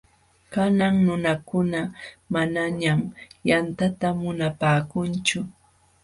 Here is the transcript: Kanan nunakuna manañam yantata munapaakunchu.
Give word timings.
Kanan 0.53 0.95
nunakuna 1.05 1.79
manañam 2.33 2.99
yantata 3.49 4.07
munapaakunchu. 4.21 5.39